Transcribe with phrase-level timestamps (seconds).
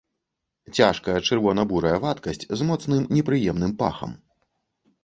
[0.79, 4.19] Цяжкая чырвона-бурая вадкасць з моцным непрыемным пахам.